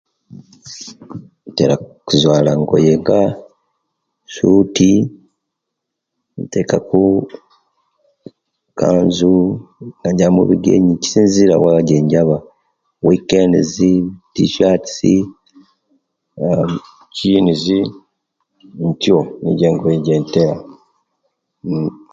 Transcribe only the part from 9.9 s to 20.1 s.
ejamubigeni kisinzira wa ejenjaba kuwikendizi tisyati eem jinizi ntyo nijo engoye